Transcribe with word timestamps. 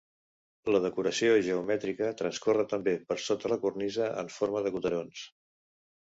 La 0.75 0.79
decoració 0.83 1.33
geomètrica 1.47 2.07
transcorre 2.21 2.65
també 2.71 2.95
per 3.11 3.17
sota 3.25 3.51
la 3.53 3.59
cornisa 3.65 4.07
en 4.23 4.31
forma 4.37 4.63
de 4.69 4.73
goterons. 4.79 5.21